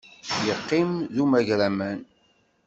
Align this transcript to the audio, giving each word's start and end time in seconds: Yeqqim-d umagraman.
Yeqqim-d 0.47 1.15
umagraman. 1.23 1.99